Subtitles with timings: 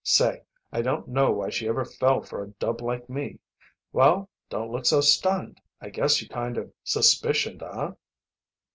[0.03, 0.41] Say,
[0.71, 3.37] I don't know why she ever fell for a dub like me.
[3.93, 5.61] Well, don't look so stunned.
[5.79, 7.91] I guess you kind of suspicioned, huh?"